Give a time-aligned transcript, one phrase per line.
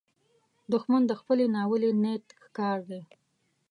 [0.71, 3.01] دښمن د خپل ناولي نیت ښکار دی